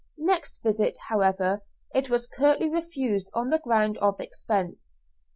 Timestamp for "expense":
4.19-4.95